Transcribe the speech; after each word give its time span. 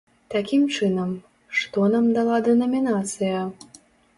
Такім 0.35 0.63
чынам, 0.75 1.11
што 1.61 1.85
нам 1.97 2.07
дала 2.17 2.41
дэнамінацыя? 2.49 3.45